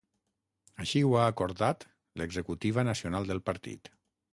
[0.83, 1.85] Així ho ha acordat
[2.23, 3.97] l’executiva nacional del partit.